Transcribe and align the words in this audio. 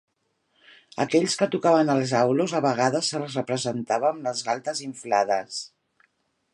Aquells 1.03 1.35
que 1.41 1.47
tocaven 1.55 1.91
els 1.95 2.13
aulos 2.21 2.55
a 2.61 2.63
vegades 2.67 3.13
se'ls 3.13 3.37
representava 3.41 4.11
amb 4.13 4.27
les 4.31 4.43
galtes 4.49 4.83
inflades. 4.91 5.61